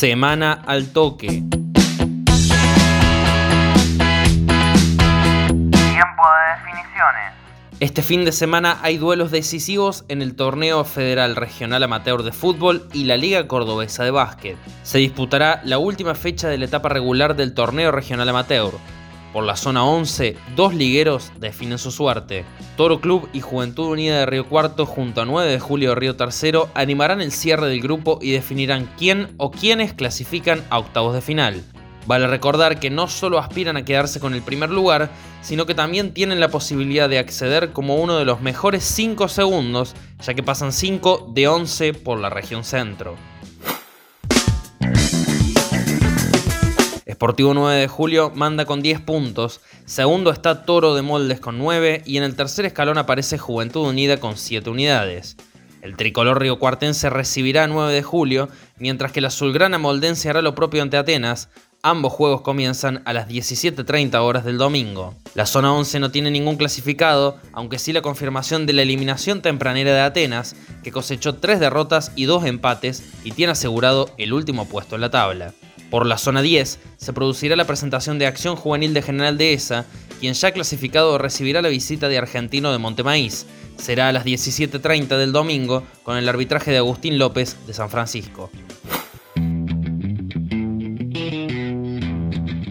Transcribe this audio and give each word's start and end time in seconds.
Semana 0.00 0.62
al 0.66 0.94
toque. 0.94 1.26
Tiempo 1.26 1.52
de 5.76 6.44
definiciones. 6.56 7.34
Este 7.80 8.00
fin 8.00 8.24
de 8.24 8.32
semana 8.32 8.78
hay 8.80 8.96
duelos 8.96 9.30
decisivos 9.30 10.06
en 10.08 10.22
el 10.22 10.36
Torneo 10.36 10.86
Federal 10.86 11.36
Regional 11.36 11.82
Amateur 11.82 12.22
de 12.22 12.32
Fútbol 12.32 12.88
y 12.94 13.04
la 13.04 13.18
Liga 13.18 13.46
Cordobesa 13.46 14.02
de 14.02 14.10
Básquet. 14.10 14.56
Se 14.84 14.96
disputará 14.96 15.60
la 15.64 15.76
última 15.76 16.14
fecha 16.14 16.48
de 16.48 16.56
la 16.56 16.64
etapa 16.64 16.88
regular 16.88 17.36
del 17.36 17.52
Torneo 17.52 17.92
Regional 17.92 18.30
Amateur. 18.30 18.72
Por 19.32 19.44
la 19.44 19.56
zona 19.56 19.84
11, 19.84 20.36
dos 20.56 20.74
ligueros 20.74 21.30
definen 21.38 21.78
su 21.78 21.92
suerte. 21.92 22.44
Toro 22.76 23.00
Club 23.00 23.28
y 23.32 23.40
Juventud 23.40 23.86
Unida 23.86 24.18
de 24.18 24.26
Río 24.26 24.44
Cuarto 24.44 24.86
junto 24.86 25.20
a 25.20 25.24
9 25.24 25.52
de 25.52 25.60
julio 25.60 25.94
Río 25.94 26.16
Tercero 26.16 26.68
animarán 26.74 27.20
el 27.20 27.30
cierre 27.30 27.68
del 27.68 27.80
grupo 27.80 28.18
y 28.20 28.32
definirán 28.32 28.90
quién 28.98 29.28
o 29.36 29.52
quiénes 29.52 29.92
clasifican 29.92 30.64
a 30.68 30.80
octavos 30.80 31.14
de 31.14 31.20
final. 31.20 31.62
Vale 32.06 32.26
recordar 32.26 32.80
que 32.80 32.90
no 32.90 33.06
solo 33.06 33.38
aspiran 33.38 33.76
a 33.76 33.84
quedarse 33.84 34.18
con 34.18 34.34
el 34.34 34.42
primer 34.42 34.70
lugar, 34.70 35.10
sino 35.42 35.64
que 35.64 35.76
también 35.76 36.12
tienen 36.12 36.40
la 36.40 36.48
posibilidad 36.48 37.08
de 37.08 37.20
acceder 37.20 37.70
como 37.70 37.96
uno 37.96 38.16
de 38.16 38.24
los 38.24 38.40
mejores 38.40 38.82
5 38.82 39.28
segundos, 39.28 39.94
ya 40.24 40.34
que 40.34 40.42
pasan 40.42 40.72
5 40.72 41.30
de 41.32 41.46
11 41.46 41.94
por 41.94 42.18
la 42.18 42.30
región 42.30 42.64
centro. 42.64 43.14
Sportivo 47.12 47.54
9 47.54 47.80
de 47.80 47.88
julio 47.88 48.30
manda 48.34 48.64
con 48.64 48.82
10 48.82 49.00
puntos, 49.00 49.60
segundo 49.84 50.30
está 50.30 50.64
Toro 50.64 50.94
de 50.94 51.02
Moldes 51.02 51.40
con 51.40 51.58
9 51.58 52.02
y 52.06 52.16
en 52.16 52.22
el 52.22 52.36
tercer 52.36 52.66
escalón 52.66 52.98
aparece 52.98 53.38
Juventud 53.38 53.88
Unida 53.88 54.18
con 54.18 54.36
7 54.36 54.70
unidades. 54.70 55.36
El 55.82 55.96
tricolor 55.96 56.40
riocuartense 56.40 57.08
recibirá 57.08 57.66
9 57.66 57.92
de 57.92 58.02
julio, 58.02 58.48
mientras 58.78 59.12
que 59.12 59.20
la 59.20 59.28
azulgrana 59.28 59.78
moldense 59.78 60.28
hará 60.28 60.42
lo 60.42 60.54
propio 60.54 60.82
ante 60.82 60.98
Atenas. 60.98 61.48
Ambos 61.82 62.12
juegos 62.12 62.42
comienzan 62.42 63.00
a 63.06 63.14
las 63.14 63.26
17.30 63.26 64.14
horas 64.20 64.44
del 64.44 64.58
domingo. 64.58 65.14
La 65.34 65.46
zona 65.46 65.72
11 65.72 66.00
no 66.00 66.10
tiene 66.10 66.30
ningún 66.30 66.56
clasificado, 66.56 67.38
aunque 67.54 67.78
sí 67.78 67.94
la 67.94 68.02
confirmación 68.02 68.66
de 68.66 68.74
la 68.74 68.82
eliminación 68.82 69.40
tempranera 69.40 69.94
de 69.94 70.00
Atenas, 70.02 70.54
que 70.84 70.92
cosechó 70.92 71.36
3 71.36 71.58
derrotas 71.58 72.12
y 72.14 72.26
2 72.26 72.44
empates 72.44 73.02
y 73.24 73.32
tiene 73.32 73.52
asegurado 73.52 74.10
el 74.18 74.34
último 74.34 74.68
puesto 74.68 74.96
en 74.96 75.00
la 75.00 75.10
tabla. 75.10 75.54
Por 75.90 76.06
la 76.06 76.18
zona 76.18 76.40
10 76.40 76.78
se 76.96 77.12
producirá 77.12 77.56
la 77.56 77.66
presentación 77.66 78.18
de 78.18 78.26
Acción 78.26 78.54
Juvenil 78.54 78.94
de 78.94 79.02
General 79.02 79.36
Dehesa, 79.36 79.86
quien 80.20 80.34
ya 80.34 80.52
clasificado 80.52 81.18
recibirá 81.18 81.62
la 81.62 81.68
visita 81.68 82.08
de 82.08 82.16
Argentino 82.16 82.70
de 82.70 82.78
Montemaíz. 82.78 83.46
Será 83.76 84.08
a 84.08 84.12
las 84.12 84.24
17.30 84.24 85.16
del 85.16 85.32
domingo 85.32 85.82
con 86.04 86.16
el 86.16 86.28
arbitraje 86.28 86.70
de 86.70 86.78
Agustín 86.78 87.18
López 87.18 87.56
de 87.66 87.74
San 87.74 87.90
Francisco. 87.90 88.50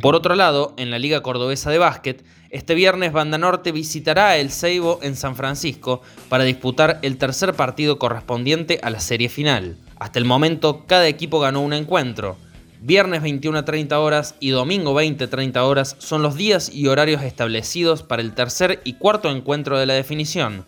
Por 0.00 0.16
otro 0.16 0.34
lado, 0.34 0.74
en 0.78 0.90
la 0.90 0.98
Liga 0.98 1.22
Cordobesa 1.22 1.70
de 1.70 1.78
Básquet, 1.78 2.24
este 2.50 2.74
viernes 2.74 3.12
Banda 3.12 3.38
Norte 3.38 3.72
visitará 3.72 4.36
El 4.36 4.50
Ceibo 4.50 4.98
en 5.02 5.16
San 5.16 5.36
Francisco 5.36 6.02
para 6.28 6.44
disputar 6.44 6.98
el 7.02 7.18
tercer 7.18 7.54
partido 7.54 7.98
correspondiente 7.98 8.80
a 8.82 8.90
la 8.90 9.00
serie 9.00 9.28
final. 9.28 9.76
Hasta 10.00 10.18
el 10.18 10.24
momento, 10.24 10.84
cada 10.86 11.06
equipo 11.06 11.40
ganó 11.40 11.60
un 11.60 11.72
encuentro. 11.72 12.36
Viernes 12.84 13.22
21 13.22 13.58
a 13.58 13.64
30 13.64 14.00
horas 14.00 14.34
y 14.40 14.50
domingo 14.50 14.92
20 14.92 15.22
a 15.22 15.30
30 15.30 15.64
horas 15.64 15.94
son 16.00 16.20
los 16.20 16.34
días 16.34 16.68
y 16.68 16.88
horarios 16.88 17.22
establecidos 17.22 18.02
para 18.02 18.22
el 18.22 18.34
tercer 18.34 18.80
y 18.82 18.94
cuarto 18.94 19.30
encuentro 19.30 19.78
de 19.78 19.86
la 19.86 19.94
definición. 19.94 20.66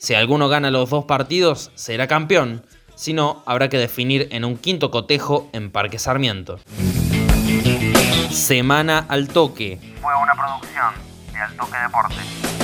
Si 0.00 0.14
alguno 0.14 0.48
gana 0.48 0.72
los 0.72 0.90
dos 0.90 1.04
partidos, 1.04 1.70
será 1.76 2.08
campeón. 2.08 2.66
Si 2.96 3.12
no, 3.12 3.44
habrá 3.46 3.68
que 3.68 3.78
definir 3.78 4.26
en 4.32 4.44
un 4.44 4.56
quinto 4.56 4.90
cotejo 4.90 5.48
en 5.52 5.70
Parque 5.70 6.00
Sarmiento. 6.00 6.58
Semana 8.32 9.06
al 9.08 9.28
toque. 9.28 9.78
Fue 10.02 10.12
una 10.20 10.32
producción 10.34 10.92
de 11.32 11.38
Al 11.38 11.54
Toque 11.54 11.78
Deportes. 11.78 12.63